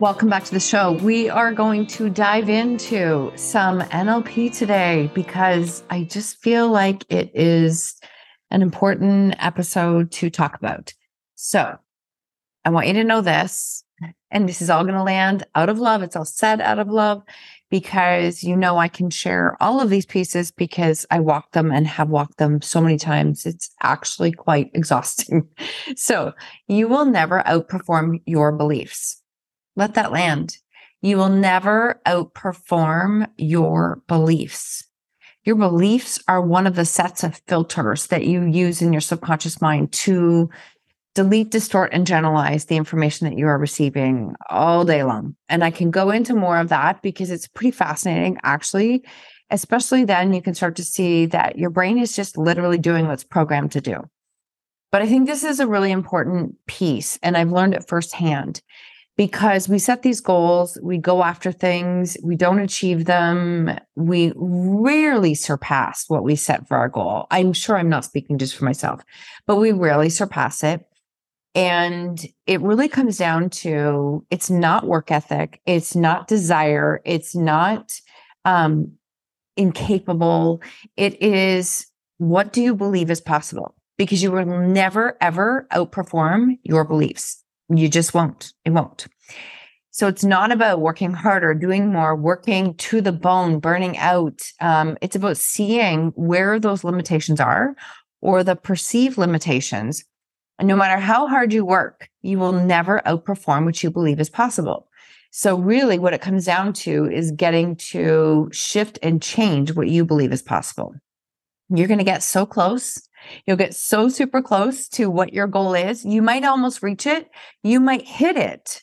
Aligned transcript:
Welcome 0.00 0.28
back 0.28 0.44
to 0.44 0.52
the 0.52 0.60
show. 0.60 0.92
We 0.92 1.28
are 1.28 1.52
going 1.52 1.84
to 1.88 2.08
dive 2.08 2.48
into 2.48 3.32
some 3.34 3.80
NLP 3.80 4.56
today 4.56 5.10
because 5.12 5.82
I 5.90 6.04
just 6.04 6.40
feel 6.40 6.70
like 6.70 7.04
it 7.08 7.32
is 7.34 7.96
an 8.52 8.62
important 8.62 9.34
episode 9.40 10.12
to 10.12 10.30
talk 10.30 10.54
about. 10.54 10.94
So, 11.34 11.76
I 12.64 12.70
want 12.70 12.86
you 12.86 12.92
to 12.92 13.02
know 13.02 13.22
this, 13.22 13.82
and 14.30 14.48
this 14.48 14.62
is 14.62 14.70
all 14.70 14.84
going 14.84 14.94
to 14.94 15.02
land 15.02 15.42
out 15.56 15.68
of 15.68 15.80
love. 15.80 16.04
It's 16.04 16.14
all 16.14 16.24
said 16.24 16.60
out 16.60 16.78
of 16.78 16.86
love 16.86 17.24
because 17.68 18.44
you 18.44 18.54
know 18.54 18.78
I 18.78 18.86
can 18.86 19.10
share 19.10 19.60
all 19.60 19.80
of 19.80 19.90
these 19.90 20.06
pieces 20.06 20.52
because 20.52 21.06
I 21.10 21.18
walk 21.18 21.50
them 21.50 21.72
and 21.72 21.88
have 21.88 22.08
walked 22.08 22.38
them 22.38 22.62
so 22.62 22.80
many 22.80 22.98
times. 22.98 23.44
It's 23.44 23.68
actually 23.82 24.30
quite 24.30 24.70
exhausting. 24.74 25.48
So, 25.96 26.34
you 26.68 26.86
will 26.86 27.04
never 27.04 27.42
outperform 27.42 28.22
your 28.26 28.52
beliefs. 28.52 29.20
Let 29.78 29.94
that 29.94 30.10
land. 30.10 30.58
You 31.02 31.18
will 31.18 31.28
never 31.28 32.00
outperform 32.04 33.28
your 33.36 34.02
beliefs. 34.08 34.84
Your 35.44 35.54
beliefs 35.54 36.20
are 36.26 36.42
one 36.42 36.66
of 36.66 36.74
the 36.74 36.84
sets 36.84 37.22
of 37.22 37.40
filters 37.46 38.08
that 38.08 38.26
you 38.26 38.42
use 38.42 38.82
in 38.82 38.92
your 38.92 39.00
subconscious 39.00 39.62
mind 39.62 39.92
to 39.92 40.50
delete, 41.14 41.52
distort, 41.52 41.90
and 41.92 42.08
generalize 42.08 42.64
the 42.64 42.76
information 42.76 43.28
that 43.28 43.38
you 43.38 43.46
are 43.46 43.56
receiving 43.56 44.34
all 44.50 44.84
day 44.84 45.04
long. 45.04 45.36
And 45.48 45.62
I 45.62 45.70
can 45.70 45.92
go 45.92 46.10
into 46.10 46.34
more 46.34 46.58
of 46.58 46.70
that 46.70 47.00
because 47.00 47.30
it's 47.30 47.46
pretty 47.46 47.70
fascinating, 47.70 48.36
actually. 48.42 49.04
Especially 49.48 50.04
then, 50.04 50.34
you 50.34 50.42
can 50.42 50.54
start 50.54 50.74
to 50.76 50.84
see 50.84 51.26
that 51.26 51.56
your 51.56 51.70
brain 51.70 51.98
is 51.98 52.16
just 52.16 52.36
literally 52.36 52.78
doing 52.78 53.06
what's 53.06 53.24
programmed 53.24 53.70
to 53.72 53.80
do. 53.80 54.02
But 54.90 55.02
I 55.02 55.06
think 55.06 55.28
this 55.28 55.44
is 55.44 55.60
a 55.60 55.68
really 55.68 55.92
important 55.92 56.56
piece, 56.66 57.16
and 57.22 57.36
I've 57.36 57.52
learned 57.52 57.74
it 57.74 57.86
firsthand 57.86 58.60
because 59.18 59.68
we 59.68 59.80
set 59.80 60.02
these 60.02 60.20
goals, 60.20 60.78
we 60.80 60.96
go 60.96 61.24
after 61.24 61.50
things, 61.50 62.16
we 62.22 62.36
don't 62.36 62.60
achieve 62.60 63.04
them, 63.04 63.76
we 63.96 64.32
rarely 64.36 65.34
surpass 65.34 66.04
what 66.06 66.22
we 66.22 66.36
set 66.36 66.68
for 66.68 66.76
our 66.76 66.88
goal. 66.88 67.26
I'm 67.32 67.52
sure 67.52 67.76
I'm 67.76 67.88
not 67.88 68.04
speaking 68.04 68.38
just 68.38 68.54
for 68.54 68.64
myself, 68.64 69.02
but 69.44 69.56
we 69.56 69.72
rarely 69.72 70.08
surpass 70.08 70.62
it. 70.62 70.86
And 71.56 72.24
it 72.46 72.60
really 72.60 72.88
comes 72.88 73.18
down 73.18 73.50
to 73.50 74.24
it's 74.30 74.50
not 74.50 74.86
work 74.86 75.10
ethic, 75.10 75.60
it's 75.66 75.96
not 75.96 76.28
desire, 76.28 77.00
it's 77.04 77.34
not 77.34 78.00
um, 78.44 78.92
incapable. 79.56 80.62
It 80.96 81.20
is 81.20 81.86
what 82.18 82.52
do 82.52 82.62
you 82.62 82.72
believe 82.76 83.10
is 83.10 83.20
possible? 83.20 83.74
Because 83.96 84.22
you 84.22 84.30
will 84.30 84.46
never, 84.46 85.16
ever 85.20 85.66
outperform 85.72 86.58
your 86.62 86.84
beliefs 86.84 87.42
you 87.68 87.88
just 87.88 88.14
won't. 88.14 88.52
It 88.64 88.70
won't. 88.70 89.06
So 89.90 90.06
it's 90.06 90.24
not 90.24 90.52
about 90.52 90.80
working 90.80 91.12
harder, 91.12 91.54
doing 91.54 91.92
more, 91.92 92.14
working 92.14 92.74
to 92.74 93.00
the 93.00 93.12
bone, 93.12 93.58
burning 93.58 93.98
out. 93.98 94.42
Um, 94.60 94.96
it's 95.00 95.16
about 95.16 95.36
seeing 95.36 96.12
where 96.14 96.60
those 96.60 96.84
limitations 96.84 97.40
are 97.40 97.74
or 98.20 98.44
the 98.44 98.54
perceived 98.54 99.18
limitations. 99.18 100.04
And 100.58 100.68
no 100.68 100.76
matter 100.76 101.00
how 101.00 101.26
hard 101.26 101.52
you 101.52 101.64
work, 101.64 102.08
you 102.22 102.38
will 102.38 102.52
never 102.52 103.00
outperform 103.06 103.64
what 103.64 103.82
you 103.82 103.90
believe 103.90 104.20
is 104.20 104.30
possible. 104.30 104.88
So 105.30 105.58
really 105.58 105.98
what 105.98 106.14
it 106.14 106.20
comes 106.20 106.44
down 106.44 106.74
to 106.74 107.06
is 107.06 107.32
getting 107.32 107.76
to 107.76 108.48
shift 108.52 108.98
and 109.02 109.20
change 109.20 109.74
what 109.74 109.88
you 109.88 110.04
believe 110.04 110.32
is 110.32 110.42
possible. 110.42 110.94
You're 111.70 111.88
going 111.88 111.98
to 111.98 112.04
get 112.04 112.22
so 112.22 112.46
close 112.46 113.08
You'll 113.46 113.56
get 113.56 113.74
so 113.74 114.08
super 114.08 114.40
close 114.40 114.88
to 114.90 115.10
what 115.10 115.32
your 115.32 115.46
goal 115.46 115.74
is. 115.74 116.04
You 116.04 116.22
might 116.22 116.44
almost 116.44 116.82
reach 116.82 117.06
it. 117.06 117.30
You 117.62 117.80
might 117.80 118.06
hit 118.06 118.36
it 118.36 118.82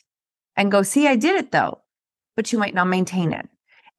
and 0.56 0.70
go, 0.70 0.82
see, 0.82 1.06
I 1.06 1.16
did 1.16 1.36
it 1.36 1.52
though, 1.52 1.82
but 2.34 2.52
you 2.52 2.58
might 2.58 2.74
not 2.74 2.88
maintain 2.88 3.32
it. 3.32 3.48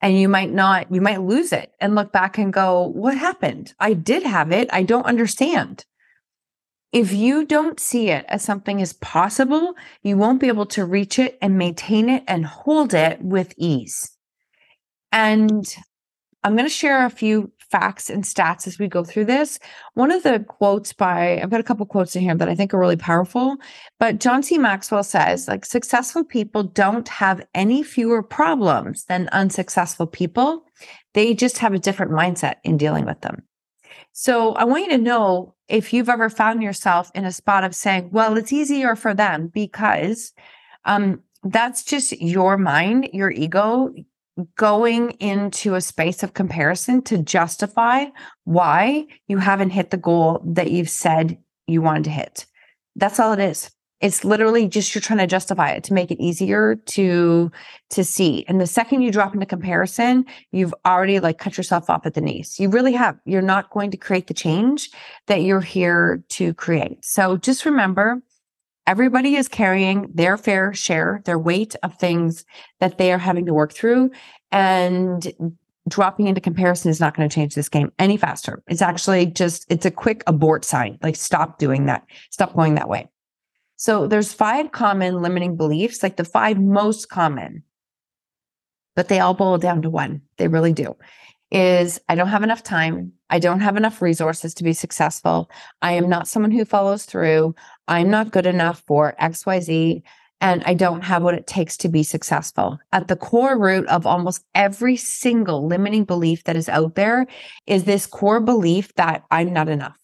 And 0.02 0.20
you 0.20 0.30
might 0.30 0.52
not, 0.52 0.94
you 0.94 1.02
might 1.02 1.22
lose 1.22 1.52
it 1.52 1.72
and 1.80 1.96
look 1.96 2.12
back 2.12 2.38
and 2.38 2.54
go, 2.54 2.84
what 2.84 3.18
happened? 3.18 3.74
I 3.80 3.94
did 3.94 4.24
have 4.24 4.52
it. 4.52 4.70
I 4.72 4.84
don't 4.84 5.08
understand. 5.08 5.86
If 6.94 7.12
you 7.12 7.46
don't 7.46 7.80
see 7.80 8.10
it 8.10 8.26
as 8.30 8.44
something 8.44 8.80
is 8.80 8.94
possible, 8.94 9.74
you 10.04 10.16
won't 10.16 10.40
be 10.40 10.48
able 10.48 10.68
to 10.68 10.86
reach 10.86 11.20
it 11.20 11.38
and 11.42 11.58
maintain 11.58 12.10
it 12.10 12.24
and 12.28 12.46
hold 12.46 12.94
it 12.94 13.22
with 13.22 13.54
ease. 13.58 14.16
And 15.12 15.66
I'm 16.44 16.56
going 16.56 16.66
to 16.66 16.74
share 16.74 17.06
a 17.06 17.10
few 17.10 17.52
facts 17.70 18.10
and 18.10 18.24
stats 18.24 18.68
as 18.68 18.80
we 18.80 18.88
go 18.88 19.04
through 19.04 19.26
this. 19.26 19.60
One 19.94 20.12
of 20.12 20.24
the 20.24 20.44
quotes 20.48 20.94
by, 20.94 21.40
I've 21.42 21.50
got 21.50 21.60
a 21.60 21.64
couple 21.64 21.86
quotes 21.86 22.16
in 22.16 22.22
here 22.22 22.36
that 22.36 22.50
I 22.50 22.56
think 22.56 22.74
are 22.74 22.80
really 22.80 22.96
powerful, 22.96 23.58
but 24.00 24.20
John 24.20 24.44
C. 24.44 24.58
Maxwell 24.58 25.04
says, 25.04 25.48
like, 25.48 25.66
successful 25.66 26.24
people 26.24 26.64
don't 26.64 27.08
have 27.08 27.46
any 27.54 27.84
fewer 27.84 28.24
problems 28.24 29.06
than 29.06 29.30
unsuccessful 29.32 30.08
people. 30.08 30.64
They 31.14 31.34
just 31.34 31.58
have 31.58 31.74
a 31.74 31.80
different 31.80 32.12
mindset 32.12 32.56
in 32.64 32.78
dealing 32.78 33.06
with 33.06 33.22
them. 33.22 33.44
So 34.14 34.54
I 34.54 34.64
want 34.64 34.86
you 34.86 34.98
to 34.98 35.04
know 35.04 35.56
if 35.68 35.94
you've 35.94 36.10
ever 36.10 36.30
found 36.30 36.64
yourself 36.64 37.12
in 37.14 37.26
a 37.26 37.32
spot 37.32 37.64
of 37.64 37.76
saying, 37.76 38.10
well, 38.12 38.38
it's 38.38 38.54
easier 38.54 38.96
for 38.96 39.14
them 39.14 39.48
because 39.54 40.34
um, 40.86 41.22
that's 41.44 41.84
just 41.84 42.20
your 42.22 42.58
mind, 42.58 43.10
your 43.14 43.32
ego 43.32 43.94
going 44.56 45.12
into 45.12 45.76
a 45.76 45.82
space 45.82 46.24
of 46.24 46.34
comparison 46.34 47.02
to 47.04 47.18
justify 47.18 48.06
why 48.44 49.06
you 49.28 49.38
haven't 49.38 49.72
hit 49.72 49.92
the 49.92 49.98
goal 49.98 50.42
that 50.46 50.72
you've 50.72 50.90
said 50.90 51.38
you 51.66 51.82
wanted 51.82 52.06
to 52.06 52.10
hit. 52.12 52.46
That's 52.96 53.20
all 53.20 53.34
it 53.34 53.40
is. 53.40 53.72
It's 54.00 54.24
literally 54.24 54.68
just 54.68 54.94
you're 54.94 55.02
trying 55.02 55.20
to 55.20 55.28
justify 55.28 55.72
it 55.72 55.84
to 55.86 55.94
make 55.94 56.12
it 56.12 56.22
easier 56.22 56.76
to 56.76 57.52
to 57.90 58.04
see. 58.04 58.46
And 58.48 58.62
the 58.62 58.68
second 58.68 59.02
you 59.02 59.12
drop 59.12 59.34
into 59.34 59.48
comparison, 59.48 60.26
you've 60.52 60.74
already 60.86 61.20
like 61.20 61.40
cut 61.40 61.58
yourself 61.58 61.90
off 61.90 62.06
at 62.06 62.14
the 62.14 62.22
knees. 62.22 62.60
You 62.60 62.70
really 62.70 62.94
have. 62.94 63.18
You're 63.26 63.42
not 63.42 63.72
going 63.72 63.90
to 63.92 63.98
create 63.98 64.28
the 64.28 64.36
change 64.36 64.92
that 65.26 65.42
you're 65.42 65.62
here 65.62 66.24
to 66.30 66.54
create. 66.54 67.04
So 67.04 67.38
just 67.38 67.66
remember 67.66 68.22
Everybody 68.88 69.36
is 69.36 69.48
carrying 69.48 70.10
their 70.14 70.38
fair 70.38 70.74
share, 70.74 71.22
their 71.26 71.38
weight 71.38 71.76
of 71.84 71.96
things 71.96 72.46
that 72.80 72.98
they 72.98 73.12
are 73.12 73.18
having 73.18 73.46
to 73.46 73.54
work 73.54 73.74
through. 73.74 74.12
And 74.52 75.32
dropping 75.88 76.28
into 76.28 76.42
comparison 76.42 76.90
is 76.90 77.00
not 77.00 77.16
going 77.16 77.28
to 77.28 77.34
change 77.34 77.56
this 77.56 77.70
game 77.70 77.92
any 78.00 78.18
faster. 78.18 78.64
It's 78.68 78.82
actually 78.82 79.26
just, 79.28 79.66
it's 79.70 79.86
a 79.86 79.92
quick 79.92 80.24
abort 80.28 80.66
sign. 80.66 80.98
Like, 81.02 81.16
stop 81.16 81.60
doing 81.60 81.86
that. 81.86 82.04
Stop 82.30 82.56
going 82.56 82.76
that 82.76 82.90
way. 82.90 83.08
So 83.76 84.08
there's 84.08 84.34
five 84.34 84.72
common 84.72 85.22
limiting 85.22 85.56
beliefs, 85.56 86.02
like 86.02 86.18
the 86.18 86.26
five 86.26 86.58
most 86.58 87.10
common, 87.10 87.64
but 88.96 89.08
they 89.08 89.20
all 89.20 89.36
boil 89.36 89.60
down 89.60 89.84
to 89.84 89.90
one. 89.90 90.22
They 90.38 90.48
really 90.48 90.74
do. 90.74 90.96
Is 91.50 92.00
I 92.10 92.16
don't 92.16 92.28
have 92.28 92.44
enough 92.44 92.64
time. 92.64 93.14
I 93.30 93.40
don't 93.40 93.62
have 93.62 93.78
enough 93.78 94.02
resources 94.02 94.54
to 94.56 94.64
be 94.64 94.74
successful. 94.74 95.50
I 95.82 95.94
am 95.94 96.10
not 96.10 96.28
someone 96.28 96.52
who 96.52 96.66
follows 96.66 97.06
through. 97.06 97.56
I'm 97.88 98.10
not 98.10 98.32
good 98.32 98.46
enough 98.46 98.84
for 98.86 99.16
XYZ 99.22 100.04
and 100.40 100.64
I 100.66 100.74
don't 100.74 101.02
have 101.02 101.24
what 101.24 101.34
it 101.34 101.48
takes 101.48 101.78
to 101.78 101.90
be 101.90 102.04
successful. 102.04 102.80
At 102.92 103.08
the 103.08 103.16
core 103.16 103.60
root 103.60 103.88
of 103.88 104.06
almost 104.06 104.44
every 104.54 104.96
single 104.96 105.66
limiting 105.66 106.04
belief 106.04 106.44
that 106.44 106.56
is 106.56 106.70
out 106.70 106.96
there 106.96 107.28
is 107.66 107.86
this 107.86 108.06
core 108.06 108.40
belief 108.40 108.94
that 108.96 109.24
I'm 109.32 109.52
not 109.52 109.70
enough. 109.70 109.98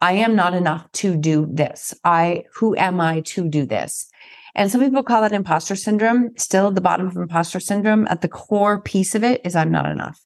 I 0.00 0.12
am 0.12 0.36
not 0.36 0.54
enough 0.54 0.90
to 0.92 1.16
do 1.16 1.46
this. 1.50 1.92
I, 2.04 2.44
who 2.54 2.76
am 2.76 3.00
I 3.00 3.20
to 3.22 3.48
do 3.48 3.66
this? 3.66 4.08
And 4.54 4.70
some 4.70 4.80
people 4.80 5.02
call 5.02 5.24
it 5.24 5.32
imposter 5.32 5.76
syndrome. 5.76 6.30
Still, 6.36 6.68
at 6.68 6.74
the 6.74 6.80
bottom 6.80 7.06
of 7.06 7.16
imposter 7.16 7.60
syndrome, 7.60 8.06
at 8.08 8.22
the 8.22 8.28
core 8.28 8.80
piece 8.80 9.14
of 9.14 9.22
it 9.22 9.40
is 9.44 9.54
I'm 9.54 9.70
not 9.70 9.86
enough. 9.86 10.20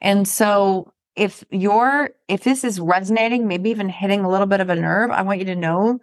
And 0.00 0.26
so 0.26 0.92
if 1.16 1.44
you're 1.50 2.10
if 2.28 2.44
this 2.44 2.64
is 2.64 2.80
resonating, 2.80 3.46
maybe 3.46 3.70
even 3.70 3.88
hitting 3.88 4.24
a 4.24 4.28
little 4.28 4.46
bit 4.46 4.60
of 4.60 4.68
a 4.68 4.76
nerve, 4.76 5.10
I 5.10 5.22
want 5.22 5.38
you 5.38 5.44
to 5.46 5.56
know 5.56 6.00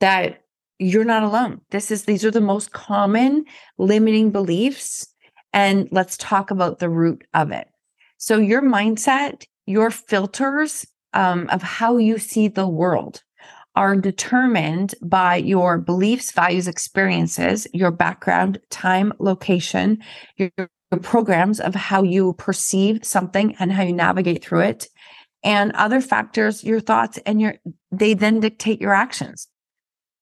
that 0.00 0.42
you're 0.78 1.04
not 1.04 1.22
alone. 1.22 1.60
This 1.70 1.90
is 1.90 2.04
these 2.04 2.24
are 2.24 2.30
the 2.30 2.40
most 2.40 2.72
common 2.72 3.44
limiting 3.78 4.30
beliefs 4.30 5.06
and 5.52 5.88
let's 5.90 6.16
talk 6.16 6.50
about 6.50 6.78
the 6.78 6.88
root 6.88 7.24
of 7.34 7.50
it. 7.50 7.68
So 8.16 8.38
your 8.38 8.62
mindset, 8.62 9.44
your 9.66 9.90
filters 9.90 10.86
um, 11.14 11.48
of 11.50 11.62
how 11.62 11.96
you 11.96 12.18
see 12.18 12.48
the 12.48 12.68
world 12.68 13.22
are 13.76 13.96
determined 13.96 14.94
by 15.02 15.36
your 15.36 15.78
beliefs, 15.78 16.32
values, 16.32 16.66
experiences, 16.66 17.66
your 17.72 17.90
background, 17.90 18.58
time, 18.70 19.12
location, 19.20 19.98
your, 20.36 20.50
your 20.90 21.00
programs 21.00 21.60
of 21.60 21.74
how 21.74 22.02
you 22.02 22.32
perceive 22.34 23.04
something 23.04 23.54
and 23.58 23.72
how 23.72 23.82
you 23.82 23.92
navigate 23.92 24.44
through 24.44 24.60
it, 24.60 24.88
and 25.44 25.72
other 25.72 26.00
factors, 26.00 26.64
your 26.64 26.80
thoughts, 26.80 27.18
and 27.26 27.40
your 27.40 27.54
they 27.92 28.14
then 28.14 28.40
dictate 28.40 28.80
your 28.80 28.94
actions. 28.94 29.48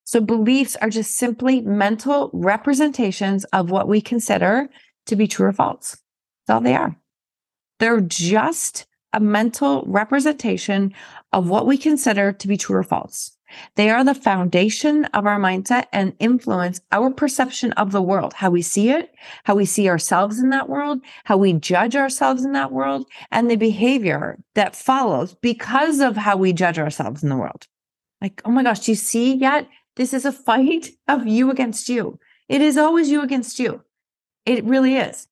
So 0.05 0.21
beliefs 0.21 0.77
are 0.77 0.91
just 0.91 1.17
simply 1.17 1.61
mental 1.63 2.31
representations 2.33 3.45
of 3.47 3.71
what 3.71 3.89
we 3.89 4.01
consider 4.01 4.69
to 5.07 5.17
be 5.17 5.27
true 5.27 5.47
or 5.47 5.53
false. 5.53 5.97
That's 6.47 6.55
all 6.55 6.61
they 6.61 6.77
are. 6.77 6.97
They're 7.79 8.01
just 8.01 8.86
a 9.13 9.21
mental 9.21 9.85
representation 9.87 10.95
of 11.33 11.49
what 11.49 11.67
we 11.67 11.79
consider 11.79 12.33
to 12.33 12.49
be 12.49 12.57
true 12.57 12.77
or 12.77 12.83
false. 12.83 13.37
They 13.77 13.91
are 13.91 14.05
the 14.05 14.15
foundation 14.15 15.05
of 15.07 15.27
our 15.27 15.39
mindset 15.39 15.87
and 15.93 16.15
influence 16.19 16.81
our 16.91 17.11
perception 17.11 17.73
of 17.73 17.93
the 17.93 18.03
world, 18.03 18.35
how 18.35 18.51
we 18.51 18.63
see 18.63 18.91
it, 18.91 19.15
how 19.45 19.55
we 19.55 19.65
see 19.65 19.89
ourselves 19.89 20.41
in 20.41 20.51
that 20.51 20.69
world, 20.69 21.01
how 21.25 21.37
we 21.37 21.53
judge 21.53 21.95
ourselves 21.95 22.45
in 22.45 22.53
that 22.53 22.73
world, 22.73 23.07
and 23.31 23.51
the 23.51 23.57
behavior 23.57 24.39
that 24.55 24.75
follows 24.75 25.35
because 25.35 26.01
of 26.01 26.17
how 26.17 26.37
we 26.37 26.53
judge 26.53 26.79
ourselves 26.79 27.23
in 27.23 27.29
the 27.29 27.37
world. 27.37 27.67
Like, 28.21 28.43
oh 28.45 28.51
my 28.51 28.63
gosh, 28.63 28.81
do 28.81 28.93
you 28.93 28.97
see 28.97 29.35
yet? 29.35 29.69
This 29.95 30.13
is 30.13 30.25
a 30.25 30.33
fight 30.49 30.91
of 31.07 31.27
you 31.27 31.51
against 31.51 31.89
you. 31.89 32.19
It 32.49 32.61
is 32.61 32.77
always 32.77 33.11
you 33.11 33.23
against 33.23 33.59
you. 33.59 33.83
It 34.45 34.65
really 34.65 34.97
is 34.97 35.29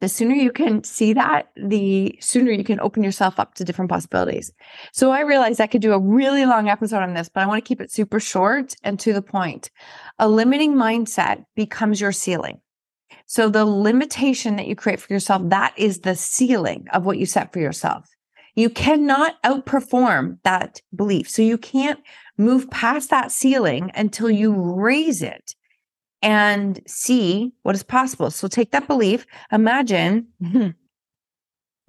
the 0.00 0.08
sooner 0.08 0.34
you 0.34 0.52
can 0.52 0.84
see 0.84 1.12
that, 1.12 1.50
the 1.56 2.16
sooner 2.20 2.52
you 2.52 2.64
can 2.64 2.80
open 2.80 3.02
yourself 3.02 3.40
up 3.40 3.54
to 3.54 3.64
different 3.64 3.90
possibilities. 3.90 4.52
So 4.92 5.10
I 5.10 5.20
realized 5.20 5.60
I 5.60 5.66
could 5.66 5.82
do 5.82 5.92
a 5.92 5.98
really 5.98 6.46
long 6.46 6.68
episode 6.68 7.02
on 7.02 7.14
this, 7.14 7.28
but 7.28 7.42
I 7.42 7.46
want 7.46 7.64
to 7.64 7.68
keep 7.68 7.80
it 7.80 7.90
super 7.90 8.20
short 8.20 8.74
and 8.84 8.98
to 9.00 9.12
the 9.12 9.22
point. 9.22 9.70
A 10.18 10.28
limiting 10.28 10.74
mindset 10.74 11.44
becomes 11.56 12.00
your 12.00 12.12
ceiling. 12.12 12.60
So 13.26 13.48
the 13.48 13.64
limitation 13.64 14.56
that 14.56 14.66
you 14.66 14.76
create 14.76 15.00
for 15.00 15.12
yourself, 15.12 15.42
that 15.46 15.74
is 15.76 16.00
the 16.00 16.14
ceiling 16.14 16.86
of 16.92 17.04
what 17.04 17.18
you 17.18 17.26
set 17.26 17.52
for 17.52 17.58
yourself. 17.58 18.08
You 18.54 18.70
cannot 18.70 19.40
outperform 19.42 20.38
that 20.44 20.80
belief. 20.94 21.28
So 21.28 21.42
you 21.42 21.58
can't 21.58 22.00
move 22.36 22.70
past 22.70 23.10
that 23.10 23.30
ceiling 23.32 23.90
until 23.94 24.30
you 24.30 24.52
raise 24.52 25.22
it 25.22 25.54
and 26.22 26.80
see 26.86 27.52
what 27.62 27.74
is 27.74 27.82
possible. 27.82 28.30
So 28.30 28.48
take 28.48 28.72
that 28.72 28.88
belief. 28.88 29.26
Imagine, 29.52 30.28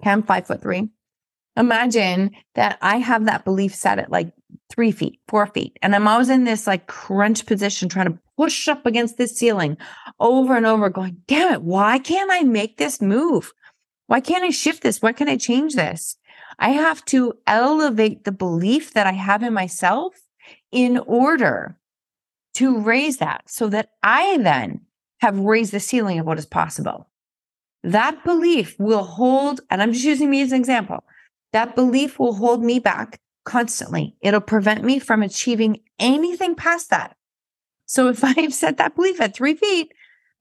I'm 0.02 0.22
five 0.22 0.46
foot 0.46 0.62
three. 0.62 0.88
Imagine 1.56 2.30
that 2.54 2.78
I 2.80 2.98
have 2.98 3.26
that 3.26 3.44
belief 3.44 3.74
set 3.74 3.98
at 3.98 4.10
like 4.10 4.32
three 4.70 4.92
feet, 4.92 5.18
four 5.28 5.46
feet, 5.46 5.78
and 5.82 5.94
I'm 5.94 6.06
always 6.06 6.30
in 6.30 6.44
this 6.44 6.66
like 6.66 6.86
crunch 6.86 7.44
position 7.44 7.88
trying 7.88 8.06
to 8.06 8.18
push 8.36 8.68
up 8.68 8.86
against 8.86 9.18
this 9.18 9.36
ceiling 9.36 9.76
over 10.18 10.56
and 10.56 10.64
over, 10.64 10.88
going, 10.88 11.16
damn 11.26 11.52
it, 11.52 11.62
why 11.62 11.98
can't 11.98 12.30
I 12.30 12.42
make 12.42 12.78
this 12.78 13.02
move? 13.02 13.52
Why 14.06 14.20
can't 14.20 14.44
I 14.44 14.50
shift 14.50 14.82
this? 14.82 15.02
Why 15.02 15.12
can't 15.12 15.30
I 15.30 15.36
change 15.36 15.74
this? 15.74 16.16
I 16.58 16.70
have 16.70 17.04
to 17.06 17.34
elevate 17.46 18.24
the 18.24 18.32
belief 18.32 18.92
that 18.92 19.06
I 19.06 19.12
have 19.12 19.42
in 19.42 19.52
myself 19.52 20.14
in 20.72 20.98
order 20.98 21.76
to 22.60 22.78
raise 22.78 23.16
that 23.16 23.42
so 23.46 23.68
that 23.70 23.92
I 24.02 24.36
then 24.36 24.82
have 25.20 25.38
raised 25.38 25.72
the 25.72 25.80
ceiling 25.80 26.18
of 26.18 26.26
what 26.26 26.38
is 26.38 26.44
possible. 26.44 27.08
That 27.82 28.22
belief 28.22 28.78
will 28.78 29.02
hold, 29.02 29.62
and 29.70 29.80
I'm 29.80 29.94
just 29.94 30.04
using 30.04 30.28
me 30.28 30.42
as 30.42 30.52
an 30.52 30.60
example, 30.60 31.02
that 31.54 31.74
belief 31.74 32.18
will 32.18 32.34
hold 32.34 32.62
me 32.62 32.78
back 32.78 33.18
constantly. 33.46 34.14
It'll 34.20 34.42
prevent 34.42 34.84
me 34.84 34.98
from 34.98 35.22
achieving 35.22 35.78
anything 35.98 36.54
past 36.54 36.90
that. 36.90 37.16
So 37.86 38.08
if 38.08 38.22
I've 38.24 38.52
set 38.52 38.76
that 38.76 38.94
belief 38.94 39.22
at 39.22 39.34
three 39.34 39.54
feet, 39.54 39.92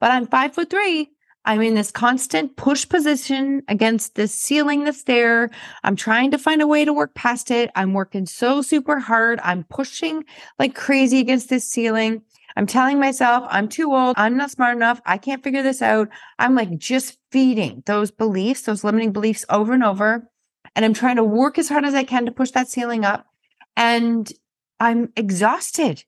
but 0.02 0.12
I'm 0.12 0.28
five 0.28 0.54
foot 0.54 0.70
three, 0.70 1.12
I'm 1.50 1.64
in 1.64 1.74
this 1.74 1.90
constant 1.90 2.58
push 2.58 2.88
position 2.88 3.64
against 3.68 4.14
this 4.14 4.32
ceiling 4.36 4.84
that's 4.84 5.06
there. 5.06 5.50
I'm 5.84 5.96
trying 5.96 6.30
to 6.30 6.38
find 6.38 6.62
a 6.62 6.68
way 6.68 6.86
to 6.86 6.94
work 6.94 7.16
past 7.16 7.50
it. 7.50 7.72
I'm 7.74 7.94
working 7.94 8.28
so 8.28 8.62
super 8.62 9.00
hard. 9.00 9.40
I'm 9.44 9.64
pushing 9.64 10.26
like 10.60 10.76
crazy 10.76 11.18
against 11.18 11.50
this 11.50 11.68
ceiling. 11.68 12.22
I'm 12.56 12.68
telling 12.68 13.00
myself 13.00 13.48
I'm 13.50 13.68
too 13.68 13.96
old. 13.96 14.14
I'm 14.16 14.38
not 14.38 14.52
smart 14.52 14.76
enough. 14.78 15.02
I 15.08 15.18
can't 15.18 15.44
figure 15.44 15.64
this 15.64 15.82
out. 15.82 16.10
I'm 16.38 16.54
like 16.54 16.78
just 16.78 17.18
feeding 17.32 17.82
those 17.88 18.12
beliefs, 18.12 18.62
those 18.62 18.84
limiting 18.84 19.12
beliefs 19.12 19.44
over 19.50 19.74
and 19.74 19.84
over. 19.84 20.30
And 20.76 20.86
I'm 20.86 20.94
trying 20.94 21.16
to 21.16 21.24
work 21.24 21.58
as 21.58 21.68
hard 21.68 21.84
as 21.84 21.96
I 21.96 22.04
can 22.04 22.28
to 22.28 22.32
push 22.32 22.52
that 22.52 22.70
ceiling 22.70 23.06
up. 23.06 23.26
And 23.76 24.32
I'm 24.80 25.12
exhausted. 25.16 26.04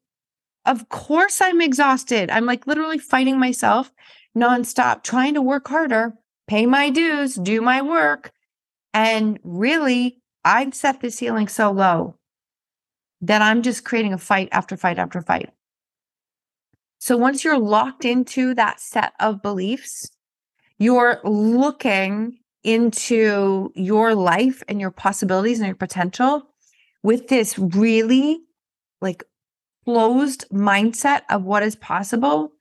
Of 0.67 0.89
course, 0.89 1.41
I'm 1.41 1.61
exhausted. 1.61 2.29
I'm 2.29 2.45
like 2.45 2.67
literally 2.67 2.99
fighting 2.99 3.39
myself 3.39 3.91
nonstop, 4.37 5.03
trying 5.03 5.33
to 5.33 5.41
work 5.41 5.67
harder, 5.67 6.13
pay 6.47 6.65
my 6.65 6.89
dues, 6.89 7.35
do 7.35 7.61
my 7.61 7.81
work. 7.81 8.31
And 8.93 9.39
really, 9.43 10.21
I've 10.43 10.73
set 10.73 11.01
the 11.01 11.11
ceiling 11.11 11.47
so 11.47 11.71
low 11.71 12.15
that 13.21 13.41
I'm 13.41 13.61
just 13.61 13.85
creating 13.85 14.13
a 14.13 14.17
fight 14.17 14.49
after 14.51 14.75
fight 14.75 14.97
after 14.97 15.21
fight. 15.21 15.49
So 16.99 17.17
once 17.17 17.43
you're 17.43 17.59
locked 17.59 18.05
into 18.05 18.53
that 18.55 18.79
set 18.79 19.13
of 19.19 19.41
beliefs, 19.41 20.09
you're 20.77 21.19
looking 21.23 22.39
into 22.63 23.71
your 23.75 24.13
life 24.13 24.63
and 24.67 24.79
your 24.79 24.91
possibilities 24.91 25.59
and 25.59 25.67
your 25.67 25.75
potential 25.75 26.43
with 27.03 27.27
this 27.27 27.57
really 27.57 28.39
like 29.01 29.23
closed 29.85 30.45
mindset 30.51 31.21
of 31.29 31.43
what 31.43 31.63
is 31.63 31.75
possible 31.75 32.51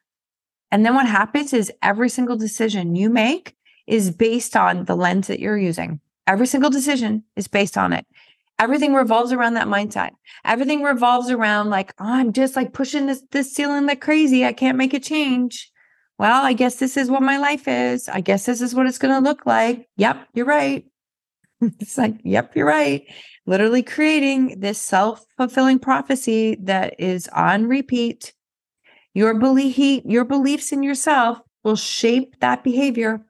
and 0.71 0.85
then 0.85 0.95
what 0.95 1.07
happens 1.07 1.53
is 1.53 1.73
every 1.83 2.09
single 2.09 2.37
decision 2.37 2.95
you 2.95 3.11
make 3.11 3.57
is 3.87 4.11
based 4.11 4.57
on 4.57 4.85
the 4.85 4.97
lens 4.97 5.27
that 5.27 5.41
you're 5.41 5.59
using. 5.59 6.01
Every 6.27 6.47
single 6.47 6.71
decision 6.71 7.25
is 7.37 7.49
based 7.49 7.77
on 7.77 7.93
it. 7.93 8.07
Everything 8.59 8.95
revolves 8.95 9.33
around 9.33 9.55
that 9.55 9.67
mindset. 9.67 10.11
Everything 10.45 10.83
revolves 10.83 11.31
around 11.31 11.71
like, 11.71 11.93
oh, 11.99 12.05
I'm 12.05 12.33
just 12.33 12.57
like 12.57 12.73
pushing 12.73 13.07
this 13.07 13.23
this 13.33 13.53
ceiling 13.53 13.87
like 13.87 14.01
crazy. 14.01 14.45
I 14.45 14.53
can't 14.53 14.79
make 14.79 14.95
a 14.95 15.01
change. 15.01 15.73
Well, 16.19 16.45
I 16.45 16.53
guess 16.53 16.77
this 16.77 16.99
is 16.99 17.11
what 17.11 17.23
my 17.23 17.39
life 17.39 17.67
is. 17.67 18.09
I 18.09 18.21
guess 18.21 18.45
this 18.45 18.61
is 18.61 18.75
what 18.75 18.87
it's 18.87 18.99
going 18.99 19.15
to 19.15 19.27
look 19.27 19.47
like. 19.47 19.89
Yep, 19.97 20.29
you're 20.35 20.45
right. 20.45 20.85
it's 21.63 21.97
like, 21.97 22.17
yep, 22.23 22.55
you're 22.55 22.67
right. 22.67 23.05
Literally 23.47 23.83
creating 23.83 24.61
this 24.61 24.79
self-fulfilling 24.79 25.79
prophecy 25.79 26.59
that 26.61 26.95
is 27.01 27.27
on 27.29 27.67
repeat 27.67 28.35
your 29.15 29.35
belief, 29.35 30.03
your 30.05 30.25
beliefs 30.25 30.73
in 30.73 30.83
yourself 30.83 31.41
will 31.65 31.77
shape 31.77 32.37
that 32.41 32.65
behavior, 32.65 33.25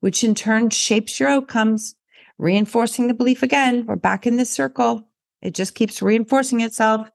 which 0.00 0.22
in 0.22 0.34
turn 0.34 0.70
shapes 0.70 1.18
your 1.18 1.28
outcomes, 1.28 1.94
reinforcing 2.38 3.08
the 3.08 3.14
belief 3.14 3.42
again. 3.42 3.84
We're 3.86 3.96
back 3.96 4.26
in 4.26 4.36
this 4.36 4.50
circle. 4.50 5.08
It 5.42 5.54
just 5.54 5.74
keeps 5.74 6.02
reinforcing 6.02 6.60
itself. 6.60 7.10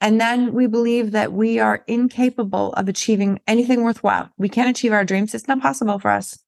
And 0.00 0.20
then 0.20 0.52
we 0.52 0.66
believe 0.66 1.12
that 1.12 1.32
we 1.32 1.58
are 1.58 1.84
incapable 1.86 2.72
of 2.72 2.88
achieving 2.88 3.40
anything 3.46 3.82
worthwhile. 3.82 4.30
We 4.36 4.48
can't 4.48 4.68
achieve 4.68 4.92
our 4.92 5.04
dreams. 5.04 5.34
It's 5.34 5.46
not 5.48 5.60
possible 5.60 5.98
for 5.98 6.10
us. 6.10 6.38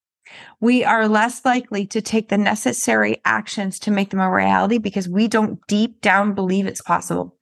We 0.61 0.85
are 0.85 1.09
less 1.09 1.45
likely 1.45 1.87
to 1.89 2.03
take 2.03 2.29
the 2.29 2.39
necessary 2.39 3.21
actions 3.25 3.79
to 3.81 3.91
make 3.91 4.11
them 4.11 4.21
a 4.21 4.31
reality 4.31 4.79
because 4.79 5.09
we 5.09 5.29
don't 5.29 5.65
deep 5.69 6.01
down 6.01 6.35
believe 6.35 6.67
it's 6.67 6.83
possible. 6.83 7.37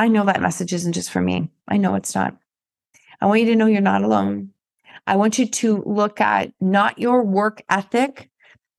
I 0.00 0.08
know 0.08 0.24
that 0.24 0.40
message 0.40 0.72
isn't 0.72 0.94
just 0.94 1.10
for 1.10 1.20
me. 1.20 1.50
I 1.68 1.76
know 1.76 1.94
it's 1.94 2.14
not. 2.14 2.34
I 3.20 3.26
want 3.26 3.40
you 3.40 3.46
to 3.48 3.54
know 3.54 3.66
you're 3.66 3.82
not 3.82 4.02
alone. 4.02 4.48
I 5.06 5.16
want 5.16 5.38
you 5.38 5.44
to 5.46 5.82
look 5.84 6.22
at 6.22 6.54
not 6.58 6.98
your 6.98 7.22
work 7.22 7.60
ethic, 7.68 8.30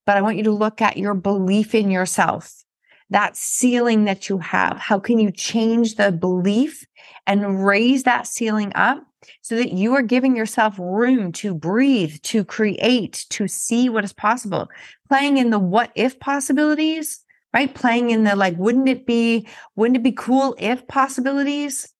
but 0.04 0.16
I 0.16 0.20
want 0.20 0.36
you 0.36 0.42
to 0.42 0.50
look 0.50 0.82
at 0.82 0.96
your 0.96 1.14
belief 1.14 1.76
in 1.76 1.92
yourself, 1.92 2.64
that 3.10 3.36
ceiling 3.36 4.04
that 4.06 4.28
you 4.28 4.38
have. 4.38 4.78
How 4.78 4.98
can 4.98 5.20
you 5.20 5.30
change 5.30 5.94
the 5.94 6.10
belief 6.10 6.84
and 7.24 7.64
raise 7.64 8.02
that 8.02 8.26
ceiling 8.26 8.72
up 8.74 9.06
so 9.42 9.54
that 9.54 9.70
you 9.70 9.94
are 9.94 10.02
giving 10.02 10.36
yourself 10.36 10.76
room 10.76 11.30
to 11.34 11.54
breathe, 11.54 12.16
to 12.22 12.44
create, 12.44 13.26
to 13.30 13.46
see 13.46 13.88
what 13.88 14.02
is 14.02 14.12
possible? 14.12 14.68
Playing 15.08 15.36
in 15.36 15.50
the 15.50 15.60
what 15.60 15.92
if 15.94 16.18
possibilities 16.18 17.20
right? 17.52 17.74
Playing 17.74 18.10
in 18.10 18.24
the 18.24 18.36
like, 18.36 18.56
wouldn't 18.56 18.88
it 18.88 19.06
be, 19.06 19.46
wouldn't 19.76 19.96
it 19.96 20.02
be 20.02 20.12
cool 20.12 20.56
if 20.58 20.86
possibilities? 20.88 21.92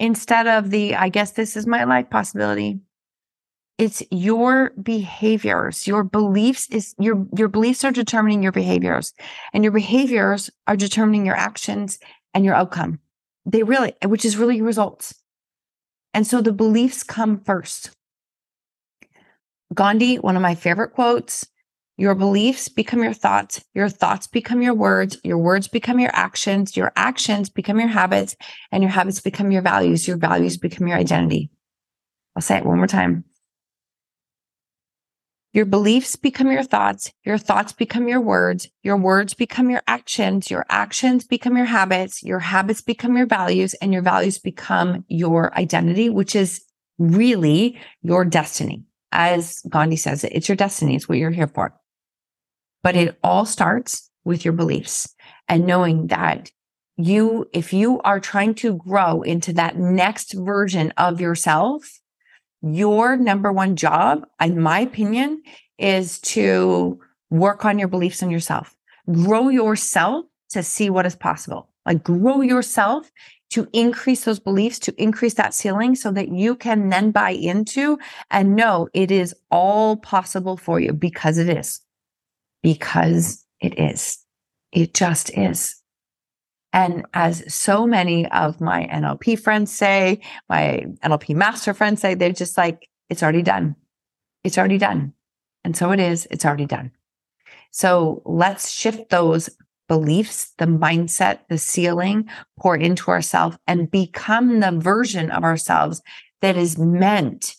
instead 0.00 0.46
of 0.48 0.70
the, 0.70 0.96
I 0.96 1.10
guess 1.10 1.32
this 1.32 1.56
is 1.56 1.66
my 1.66 1.84
life 1.84 2.10
possibility. 2.10 2.80
It's 3.78 4.02
your 4.10 4.72
behaviors, 4.82 5.86
your 5.86 6.02
beliefs 6.02 6.68
is 6.70 6.94
your, 6.98 7.26
your 7.36 7.48
beliefs 7.48 7.84
are 7.84 7.92
determining 7.92 8.42
your 8.42 8.52
behaviors 8.52 9.14
and 9.52 9.62
your 9.62 9.72
behaviors 9.72 10.50
are 10.66 10.76
determining 10.76 11.24
your 11.24 11.36
actions 11.36 11.98
and 12.34 12.44
your 12.44 12.54
outcome. 12.54 12.98
They 13.46 13.62
really, 13.62 13.94
which 14.04 14.24
is 14.24 14.36
really 14.36 14.60
results. 14.60 15.14
And 16.12 16.26
so 16.26 16.40
the 16.40 16.52
beliefs 16.52 17.02
come 17.02 17.40
first. 17.40 17.90
Gandhi, 19.72 20.16
one 20.16 20.36
of 20.36 20.42
my 20.42 20.54
favorite 20.54 20.92
quotes 20.92 21.46
your 22.00 22.14
beliefs 22.14 22.70
become 22.70 23.02
your 23.02 23.12
thoughts. 23.12 23.62
Your 23.74 23.90
thoughts 23.90 24.26
become 24.26 24.62
your 24.62 24.72
words. 24.72 25.18
Your 25.22 25.36
words 25.36 25.68
become 25.68 26.00
your 26.00 26.10
actions. 26.14 26.74
Your 26.74 26.92
actions 26.96 27.50
become 27.50 27.78
your 27.78 27.90
habits. 27.90 28.36
And 28.72 28.82
your 28.82 28.90
habits 28.90 29.20
become 29.20 29.52
your 29.52 29.60
values. 29.60 30.08
Your 30.08 30.16
values 30.16 30.56
become 30.56 30.88
your 30.88 30.96
identity. 30.96 31.50
I'll 32.34 32.40
say 32.40 32.56
it 32.56 32.64
one 32.64 32.78
more 32.78 32.86
time. 32.86 33.24
Your 35.52 35.66
beliefs 35.66 36.16
become 36.16 36.50
your 36.50 36.62
thoughts. 36.62 37.12
Your 37.26 37.36
thoughts 37.36 37.74
become 37.74 38.08
your 38.08 38.22
words. 38.22 38.66
Your 38.82 38.96
words 38.96 39.34
become 39.34 39.68
your 39.68 39.82
actions. 39.86 40.50
Your 40.50 40.64
actions 40.70 41.26
become 41.26 41.54
your 41.54 41.66
habits. 41.66 42.22
Your 42.22 42.38
habits 42.38 42.80
become 42.80 43.14
your 43.14 43.26
values. 43.26 43.74
And 43.74 43.92
your 43.92 44.00
values 44.00 44.38
become 44.38 45.04
your 45.08 45.54
identity, 45.54 46.08
which 46.08 46.34
is 46.34 46.64
really 46.98 47.78
your 48.00 48.24
destiny. 48.24 48.84
As 49.12 49.60
Gandhi 49.68 49.96
says, 49.96 50.24
it's 50.24 50.48
your 50.48 50.56
destiny. 50.56 50.96
It's 50.96 51.06
what 51.06 51.18
you're 51.18 51.30
here 51.30 51.48
for. 51.48 51.74
But 52.82 52.96
it 52.96 53.18
all 53.22 53.44
starts 53.44 54.10
with 54.24 54.44
your 54.44 54.52
beliefs 54.52 55.14
and 55.48 55.66
knowing 55.66 56.08
that 56.08 56.50
you, 56.96 57.48
if 57.52 57.72
you 57.72 58.00
are 58.02 58.20
trying 58.20 58.54
to 58.56 58.76
grow 58.76 59.22
into 59.22 59.52
that 59.54 59.76
next 59.76 60.34
version 60.34 60.92
of 60.96 61.20
yourself, 61.20 62.00
your 62.62 63.16
number 63.16 63.52
one 63.52 63.76
job, 63.76 64.26
in 64.40 64.60
my 64.60 64.80
opinion, 64.80 65.42
is 65.78 66.20
to 66.20 67.00
work 67.30 67.64
on 67.64 67.78
your 67.78 67.88
beliefs 67.88 68.22
on 68.22 68.30
yourself. 68.30 68.74
Grow 69.10 69.48
yourself 69.48 70.26
to 70.50 70.62
see 70.62 70.90
what 70.90 71.06
is 71.06 71.16
possible. 71.16 71.70
Like 71.86 72.04
grow 72.04 72.42
yourself 72.42 73.10
to 73.50 73.66
increase 73.72 74.24
those 74.24 74.38
beliefs, 74.38 74.78
to 74.80 75.02
increase 75.02 75.34
that 75.34 75.54
ceiling 75.54 75.94
so 75.94 76.12
that 76.12 76.28
you 76.28 76.54
can 76.54 76.88
then 76.88 77.10
buy 77.10 77.30
into 77.30 77.98
and 78.30 78.54
know 78.54 78.88
it 78.94 79.10
is 79.10 79.34
all 79.50 79.96
possible 79.96 80.56
for 80.56 80.78
you 80.78 80.92
because 80.92 81.38
it 81.38 81.48
is 81.48 81.80
because 82.62 83.44
it 83.60 83.78
is. 83.78 84.18
It 84.72 84.94
just 84.94 85.36
is. 85.36 85.76
And 86.72 87.04
as 87.14 87.52
so 87.52 87.86
many 87.86 88.30
of 88.30 88.60
my 88.60 88.88
NLP 88.92 89.40
friends 89.40 89.72
say, 89.72 90.20
my 90.48 90.84
NLP 91.02 91.34
master 91.34 91.74
friends 91.74 92.00
say, 92.00 92.14
they're 92.14 92.32
just 92.32 92.56
like, 92.56 92.88
it's 93.08 93.22
already 93.22 93.42
done. 93.42 93.74
It's 94.44 94.56
already 94.56 94.78
done. 94.78 95.12
And 95.64 95.76
so 95.76 95.90
it 95.90 96.00
is, 96.00 96.26
it's 96.30 96.44
already 96.44 96.66
done. 96.66 96.92
So 97.72 98.22
let's 98.24 98.70
shift 98.70 99.10
those 99.10 99.50
beliefs, 99.88 100.52
the 100.58 100.66
mindset, 100.66 101.40
the 101.48 101.58
ceiling, 101.58 102.28
pour 102.58 102.76
into 102.76 103.10
ourselves 103.10 103.58
and 103.66 103.90
become 103.90 104.60
the 104.60 104.70
version 104.70 105.30
of 105.32 105.42
ourselves 105.42 106.00
that 106.40 106.56
is 106.56 106.78
meant 106.78 107.56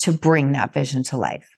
to 0.00 0.12
bring 0.12 0.52
that 0.52 0.72
vision 0.74 1.04
to 1.04 1.16
life. 1.16 1.48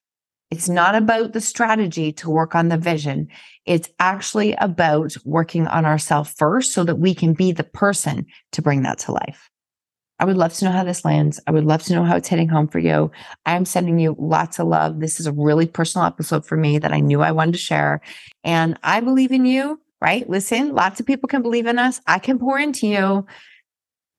It's 0.53 0.69
not 0.69 0.95
about 0.95 1.33
the 1.33 1.41
strategy 1.41 2.13
to 2.13 2.29
work 2.29 2.55
on 2.55 2.69
the 2.69 2.77
vision. 2.77 3.29
It's 3.65 3.89
actually 3.99 4.53
about 4.57 5.17
working 5.25 5.67
on 5.67 5.87
ourselves 5.87 6.35
first 6.37 6.75
so 6.75 6.85
that 6.85 6.99
we 6.99 7.15
can 7.15 7.33
be 7.33 7.53
the 7.53 7.65
person 7.65 8.27
to 8.51 8.61
bring 8.61 8.83
that 8.83 8.99
to 8.99 9.13
life. 9.13 9.49
I 10.19 10.27
would 10.27 10.37
love 10.37 10.53
to 10.53 10.67
know 10.67 10.71
how 10.71 10.85
this 10.85 11.07
lands. 11.07 11.41
I 11.47 11.53
would 11.53 11.65
love 11.65 11.83
to 11.85 11.95
know 11.95 12.05
how 12.05 12.17
it's 12.17 12.29
hitting 12.29 12.51
home 12.51 12.69
for 12.69 12.81
you. 12.81 13.11
I 13.47 13.57
am 13.57 13.65
sending 13.65 13.99
you 13.99 14.15
lots 14.19 14.59
of 14.59 14.67
love. 14.67 15.01
This 15.01 15.21
is 15.21 15.27
a 15.27 15.33
really 15.33 15.67
personal 15.67 16.07
episode 16.07 16.45
for 16.45 16.59
me 16.59 16.79
that 16.79 16.93
I 16.93 17.01
knew 17.01 17.23
I 17.23 17.33
wanted 17.33 17.53
to 17.53 17.59
share. 17.59 18.03
And 18.45 18.79
I 18.83 19.01
believe 19.01 19.33
in 19.33 19.47
you, 19.47 19.81
right? 20.03 20.29
Listen, 20.29 20.75
lots 20.75 21.01
of 21.01 21.07
people 21.07 21.29
can 21.29 21.41
believe 21.41 21.65
in 21.65 21.79
us. 21.79 21.99
I 22.07 22.19
can 22.19 22.39
pour 22.39 22.59
into 22.59 22.87
you. 22.87 23.25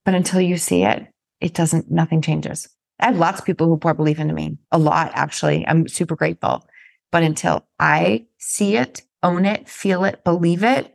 But 0.03 0.15
until 0.15 0.41
you 0.41 0.57
see 0.57 0.83
it, 0.83 1.05
it 1.41 1.53
doesn't, 1.53 1.91
nothing 1.91 2.23
changes. 2.23 2.72
I 2.99 3.07
have 3.07 3.17
lots 3.17 3.39
of 3.39 3.45
people 3.45 3.67
who 3.67 3.77
pour 3.77 3.93
belief 3.93 4.19
into 4.19 4.33
me, 4.33 4.57
a 4.71 4.77
lot 4.77 5.11
actually. 5.13 5.67
I'm 5.67 5.87
super 5.87 6.15
grateful. 6.15 6.65
But 7.11 7.23
until 7.23 7.65
I 7.79 8.25
see 8.37 8.75
it, 8.77 9.01
own 9.21 9.45
it, 9.45 9.67
feel 9.69 10.03
it, 10.03 10.23
believe 10.23 10.63
it, 10.63 10.93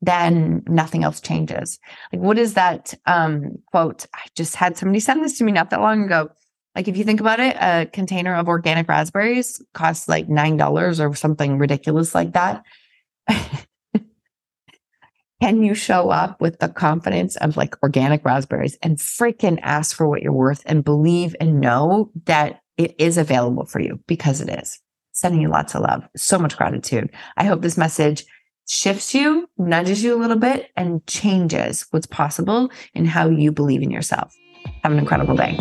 then 0.00 0.62
nothing 0.68 1.04
else 1.04 1.20
changes. 1.20 1.78
Like, 2.12 2.22
what 2.22 2.38
is 2.38 2.54
that 2.54 2.94
um, 3.06 3.58
quote? 3.70 4.06
I 4.14 4.20
just 4.34 4.56
had 4.56 4.76
somebody 4.76 5.00
send 5.00 5.24
this 5.24 5.38
to 5.38 5.44
me 5.44 5.52
not 5.52 5.70
that 5.70 5.80
long 5.80 6.04
ago. 6.04 6.30
Like, 6.74 6.88
if 6.88 6.96
you 6.96 7.04
think 7.04 7.20
about 7.20 7.40
it, 7.40 7.56
a 7.56 7.86
container 7.86 8.34
of 8.34 8.48
organic 8.48 8.88
raspberries 8.88 9.62
costs 9.72 10.08
like 10.08 10.28
$9 10.28 11.00
or 11.00 11.14
something 11.14 11.58
ridiculous 11.58 12.14
like 12.14 12.32
that. 12.34 12.62
Can 15.42 15.62
you 15.62 15.74
show 15.74 16.08
up 16.08 16.40
with 16.40 16.60
the 16.60 16.68
confidence 16.68 17.36
of 17.36 17.58
like 17.58 17.76
organic 17.82 18.24
raspberries 18.24 18.78
and 18.82 18.96
freaking 18.96 19.58
ask 19.62 19.94
for 19.94 20.08
what 20.08 20.22
you're 20.22 20.32
worth 20.32 20.62
and 20.64 20.82
believe 20.82 21.36
and 21.38 21.60
know 21.60 22.10
that 22.24 22.60
it 22.78 22.94
is 22.98 23.18
available 23.18 23.66
for 23.66 23.80
you 23.80 24.00
because 24.06 24.40
it 24.40 24.48
is? 24.48 24.80
Sending 25.12 25.42
you 25.42 25.48
lots 25.48 25.74
of 25.74 25.82
love, 25.82 26.08
so 26.16 26.38
much 26.38 26.56
gratitude. 26.56 27.10
I 27.36 27.44
hope 27.44 27.60
this 27.60 27.76
message 27.76 28.24
shifts 28.66 29.14
you, 29.14 29.48
nudges 29.58 30.02
you 30.02 30.14
a 30.14 30.20
little 30.20 30.38
bit, 30.38 30.70
and 30.74 31.06
changes 31.06 31.86
what's 31.90 32.06
possible 32.06 32.70
in 32.94 33.04
how 33.04 33.28
you 33.28 33.52
believe 33.52 33.82
in 33.82 33.90
yourself. 33.90 34.34
Have 34.82 34.92
an 34.92 34.98
incredible 34.98 35.36
day. 35.36 35.58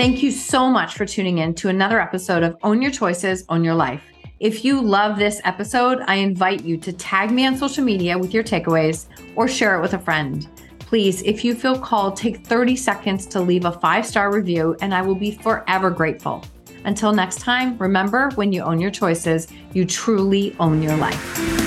Thank 0.00 0.22
you 0.22 0.30
so 0.30 0.70
much 0.70 0.94
for 0.94 1.04
tuning 1.04 1.36
in 1.36 1.52
to 1.56 1.68
another 1.68 2.00
episode 2.00 2.42
of 2.42 2.56
Own 2.62 2.80
Your 2.80 2.90
Choices, 2.90 3.44
Own 3.50 3.62
Your 3.62 3.74
Life. 3.74 4.02
If 4.38 4.64
you 4.64 4.80
love 4.80 5.18
this 5.18 5.42
episode, 5.44 6.00
I 6.06 6.14
invite 6.14 6.64
you 6.64 6.78
to 6.78 6.90
tag 6.90 7.30
me 7.30 7.44
on 7.44 7.54
social 7.54 7.84
media 7.84 8.16
with 8.16 8.32
your 8.32 8.42
takeaways 8.42 9.08
or 9.36 9.46
share 9.46 9.76
it 9.76 9.82
with 9.82 9.92
a 9.92 9.98
friend. 9.98 10.48
Please, 10.78 11.20
if 11.24 11.44
you 11.44 11.54
feel 11.54 11.78
called, 11.78 12.16
take 12.16 12.46
30 12.46 12.76
seconds 12.76 13.26
to 13.26 13.42
leave 13.42 13.66
a 13.66 13.72
five 13.72 14.06
star 14.06 14.32
review, 14.32 14.74
and 14.80 14.94
I 14.94 15.02
will 15.02 15.14
be 15.14 15.32
forever 15.32 15.90
grateful. 15.90 16.42
Until 16.86 17.12
next 17.12 17.40
time, 17.40 17.76
remember 17.76 18.30
when 18.36 18.54
you 18.54 18.62
own 18.62 18.80
your 18.80 18.90
choices, 18.90 19.48
you 19.74 19.84
truly 19.84 20.56
own 20.58 20.80
your 20.80 20.96
life. 20.96 21.59